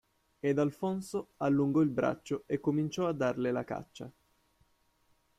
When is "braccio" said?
1.91-2.41